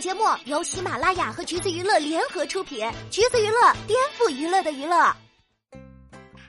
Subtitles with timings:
[0.00, 5.12] 节目由喜马拉雅和橘子娱乐联合出品，橘子娱乐颠覆娱乐的娱乐。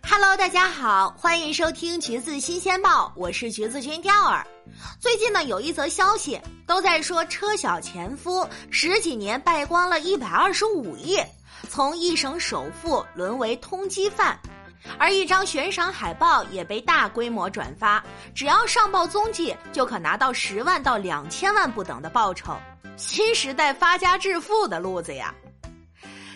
[0.08, 4.46] Hello，大家好，欢迎收听橘子新鲜报，我是橘子君钓儿。
[5.00, 11.20] 最近呢，有一则消息都在说车晓前夫十几年败光了一百二十五亿，
[11.70, 14.40] 从一省首富沦为通缉犯。
[14.98, 18.04] 而一张悬赏海报也被大规模转发，
[18.36, 22.56] 只要上报踪迹，就可拿到十万到两千万不等的报酬。
[23.00, 25.34] 新时代发家致富的路子呀！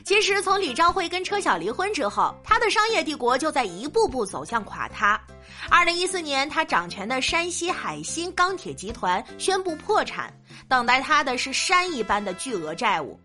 [0.05, 5.21] 其实从李兆辉跟车晓离婚之后，他的商业帝国就在一步步走向垮塌。
[5.69, 10.33] 二零一四年，他掌权的山西海鑫钢铁集团宣布破产，
[10.69, 13.19] 等待他的是山一般的巨额债务。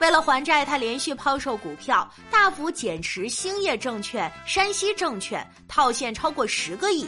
[0.00, 7.06] 为了还债，他连续抛售股票，大幅减持兴业证券、山西证券，套现超过十个亿。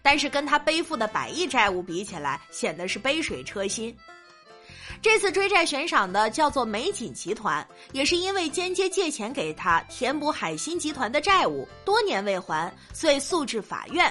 [0.00, 3.94] 但是跟他背负的百亿债务比起来，显得是杯水车薪。
[5.04, 14.10] 这次追债悬赏的叫做美锦集团，也是因为间接借钱给他填补海鑫集团的债务，多年未还，遂诉至法院。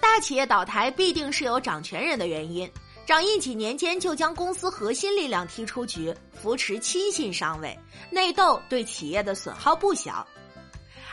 [0.00, 2.68] 大企业倒台必定是有掌权人的原因。
[3.06, 7.78] 掌印几年间就将公司核心力量踢出局，扶持亲信上位，
[8.10, 10.26] 内斗对企业的损耗不小。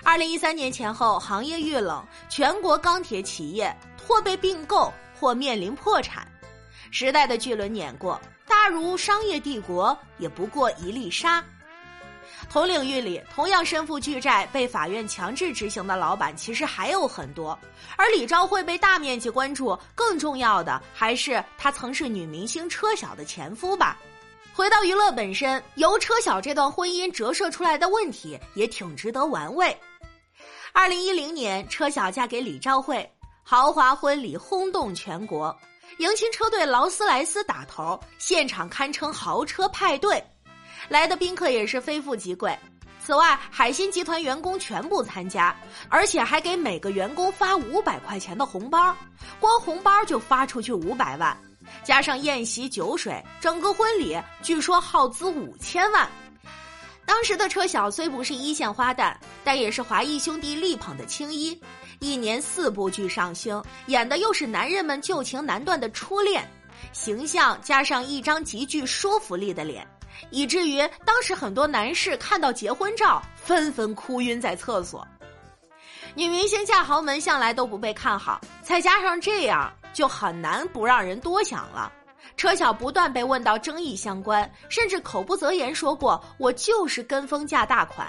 [0.04, 3.72] 二零一三年前后，行业遇冷，全国钢铁企业
[4.08, 6.28] 或被并购，或面临破产。
[6.90, 11.44] 时代的巨轮碾过，大如商业帝国，也不过一粒沙。
[12.50, 17.58] 同领域里同样身负巨债、被法院强制执行的老板，其实还有很多。
[17.98, 23.98] 而李兆会被大面积关注，更重要的还是他曾是女明星车晓的前夫吧。
[24.54, 29.76] 回到娱乐本身，由车晓这段婚姻折射出来的问题也挺值得玩味。
[30.72, 33.08] 二零一零年，车晓嫁给李兆辉，
[33.44, 35.56] 豪华婚礼轰动全国，
[35.98, 40.24] 迎亲车队劳斯莱斯打头，现场堪称豪车派对。
[40.88, 42.56] 来的宾客也是非富即贵，
[43.04, 45.56] 此外，海鑫集团员工全部参加，
[45.90, 48.96] 而且还给每个员工发五百块钱的红包，
[49.40, 51.36] 光红包就发出去五百万，
[51.84, 56.08] 加上宴席酒水，整个婚礼据说耗资五千万。
[57.08, 61.60] 当时的车晓虽不是一线花旦，但也是华谊兄弟力捧的青衣，
[62.00, 66.46] 一年四部剧上星，演的又是男人们旧情难断的初恋，
[66.92, 69.88] 形象加上一张极具说服力的脸。
[70.32, 75.08] 以至于当时很多男士看到结婚照，纷纷哭晕在厕所。
[76.14, 81.90] 女明星嫁豪门向来都不被看好，再加上这样，就很难不让人多想了。
[82.38, 88.08] 车晓不断被问到争议相关，甚至口不择言说过：“我就是跟风嫁大款。”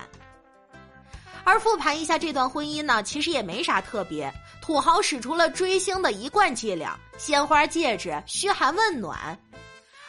[1.44, 4.30] 而复盘一下这段婚姻呢，其实也没啥特别，
[4.60, 9.36] 土豪使出了追星的一贯伎俩：鲜花、戒指、嘘寒问暖。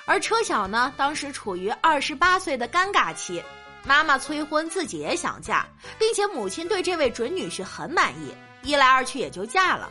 [0.05, 3.41] 而车晓呢，当时处于二十八岁的尴尬期，
[3.85, 5.65] 妈妈催婚，自己也想嫁，
[5.97, 9.89] 并且母亲对这位准女婿很满意，一来二去也就嫁了。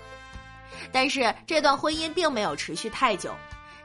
[0.92, 3.34] 但是这段婚姻并没有持续太久，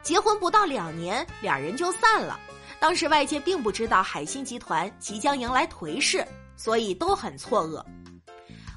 [0.03, 2.40] 结婚不到两年，两人就散了。
[2.80, 6.28] 当时外界并不知道海鑫集团即将迎来颓势，
[6.58, 7.81] 所以都很错愕。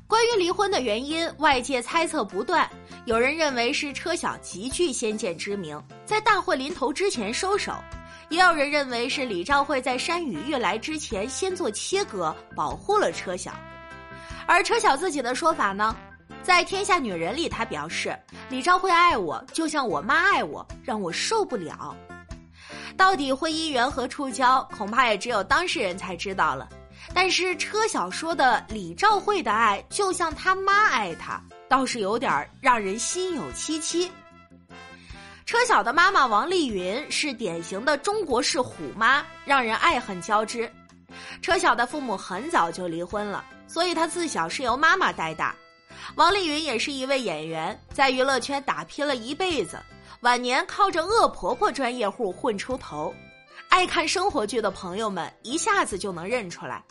[0.06, 2.70] 关于离婚的原因，外界猜测不断。
[3.06, 7.72] 有人认为是车晓极具先见之明，在大祸临头之前收手；
[8.28, 13.53] 也有人认为是李兆会在山雨欲来之前先做切割，保护了车晓。
[14.47, 15.97] 而车晓自己的说法呢，
[16.47, 18.17] 在《天下女人》里，他表示
[18.49, 21.93] 李兆会爱我，就像我妈爱我，让我受不了。
[22.97, 26.69] 到底婚姻缘何触礁，恐怕也只有当事人才知道了。
[27.12, 34.09] 但是车晓说的李兆慧的爱就像他妈爱他，倒是有点让人心有戚戚。
[35.47, 40.73] 车晓的妈妈王丽云是典型的中国式虎妈，让人爱恨交织。
[41.43, 45.53] 车晓的父母很早就离婚了，所以她自小是由妈妈带大。
[46.15, 49.78] 王丽云也是一位演员，在娱乐圈打拼了一辈子，
[50.21, 53.12] 晚年靠着恶婆婆专业户混出头。
[53.69, 56.83] 爱看生活剧的朋友们一下子就能认出来。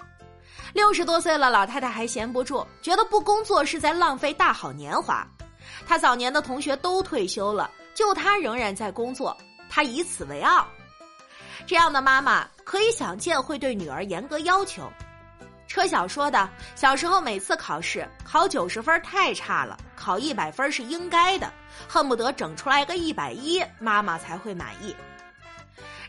[0.73, 5.25] 六十多岁了，老太太还闲不住，觉得不工作是在浪费大好年华。
[5.87, 9.35] 她早年的同学都退休了，就她仍然在工作，
[9.69, 10.67] 她以此为傲。
[11.65, 14.83] 这样的妈妈可以想见会对女儿严格要求。
[15.75, 21.51] 车晓说的，小时候每次考试考九十分太差了，考一百分是应该的，
[21.85, 24.95] 恨不得整出来个一百一，妈妈才会满意。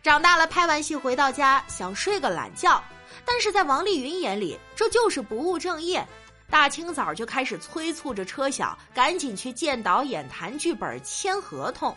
[0.04, 2.80] 长大了，拍完戏回到家想睡个懒觉，
[3.24, 6.06] 但是在王丽云眼里，这就是不务正业。
[6.48, 11.92] 大清早就开始催促着车晓赶紧去见导演、谈剧本、签合同。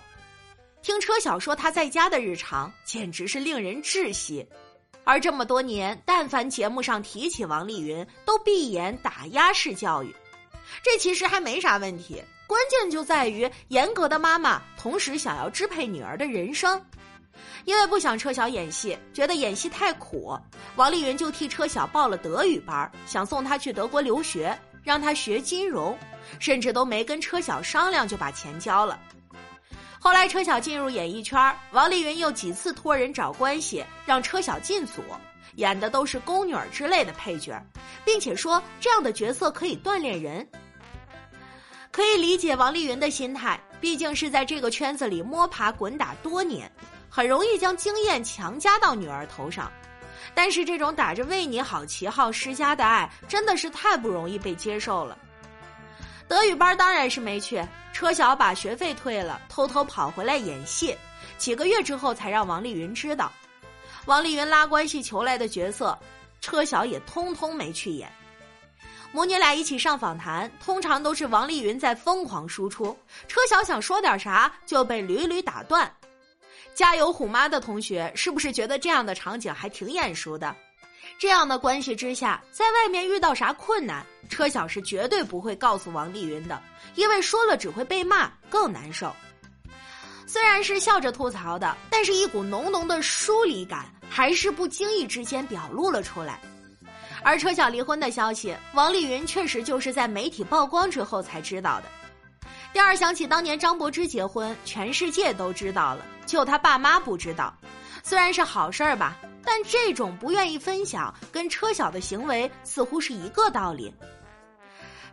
[0.81, 4.44] 听车晓说他在家的日常，简直是令人窒息。
[5.09, 10.15] 而这么多年，但凡节目上提起王丽云，都闭眼打压式教育。
[10.83, 16.79] 这其实还没啥问题，关键就在于严格的妈妈同时想要支配女儿的人生。
[17.65, 20.38] 因为不想车晓演戏，觉得演戏太苦，
[20.75, 25.97] 王丽云就替车晓报了德语班，想送他去德国留学，让他学金融，
[26.38, 29.00] 甚至都没跟车晓商量就把钱交了。
[30.01, 35.01] 后来车晓进入演艺圈，王丽云又几次托人找关系让车晓进组，
[35.56, 37.62] 演的都是宫女儿之类的配角，
[38.06, 40.48] 并且说这样的角色可以锻炼人。
[41.92, 46.72] 可以理解王丽云的心态，毕竟是在这个圈子里摸爬滚打多年。
[47.10, 49.69] 很容易将经验强加到女儿头上，
[50.34, 55.18] 但是这种打着为你好旗号施加的爱，真的是太不容易被接受了。
[56.30, 57.60] 德语班当然是没去，
[57.92, 60.96] 车晓把学费退了，偷偷跑回来演戏，
[61.40, 63.34] 几个月之后才让王丽云知道。
[64.06, 65.98] 王丽云拉关系求来的角色，
[66.40, 68.08] 车晓也通通没去演。
[69.12, 72.96] 母女俩一起上访谈，通常都是王丽云在疯狂输出，
[73.28, 75.92] 车晓想说点啥就被屡屡打断。
[76.76, 80.56] 家有虎妈的同学，是不是觉得这样的场景还挺眼熟的？
[81.19, 86.60] 这样的关系之下，在外面遇到啥困难，车晓是绝对不会告诉王丽云的，
[86.95, 89.13] 因为说了只会被骂，更难受。
[90.25, 96.39] 虽然是笑着吐槽的，但是一股浓浓的疏离感还是不经意之间表露了出来。
[97.21, 102.48] 而车晓离婚的消息，王丽云确实就是在媒体曝光之后才知道的。
[102.71, 107.54] 第二想起当年张柏芝结婚，全世界都知道了，就他爸妈不知道。
[108.04, 113.94] 虽然是好事儿吧，但这种不愿意分享，跟车晓的行为似乎是一个道理。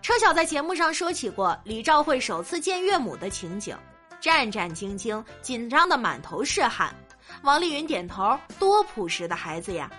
[0.02, 3.76] 车晓在节目上说起过李兆慧首次见岳母的情景，
[4.20, 6.94] 战战兢兢，紧张的满头是汗。
[7.42, 9.90] 王丽云点头，多朴实的孩子呀。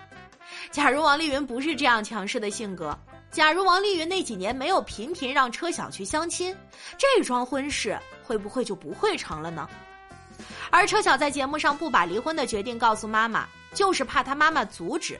[0.70, 2.96] 假如王丽云不是这样强势的性格。
[3.30, 6.56] 假如王丽云那几年没有频频让车晓去相亲，
[6.96, 9.68] 这桩婚事会不会就不会成了呢？
[10.70, 15.18] 而车晓在节目上不把离婚的决定告诉妈妈，就是怕他妈妈阻止。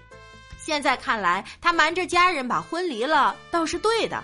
[0.58, 4.22] 现在看来，他瞒着家人把婚离了，倒是对的。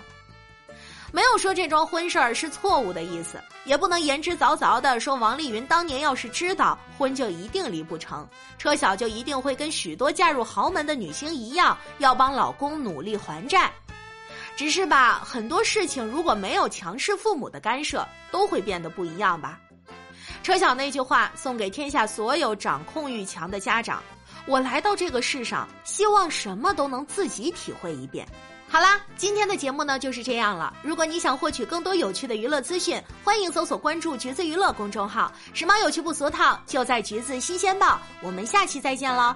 [1.11, 8.27] 没有说这桩婚事儿是错误的意思，也不能言之凿凿的说王丽云当年要是知道婚就一定离不成，
[8.57, 13.71] 车晓就一定会跟许多嫁入豪门的女星一样，要帮老公努力还债。
[14.57, 19.57] 只是吧，很多事情如果没有强势父母的干涉，都会变得不一样吧。
[20.43, 24.03] 车晓那句话送给天下所有掌控欲强的家长：
[24.47, 28.27] 我来到这个世上，希望什么都能自己体会一遍。
[28.67, 30.73] 好啦，今天的节目呢就是这样了。
[30.81, 37.99] 如果你想获取更多有趣的娱乐资讯，欢迎搜索关注“橘子娱乐”公众号，时髦有趣不俗套，就在橘子新鲜报。
[38.21, 39.35] 我们下期再见喽。